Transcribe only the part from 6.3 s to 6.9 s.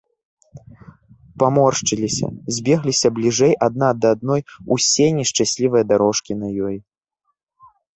на ёй.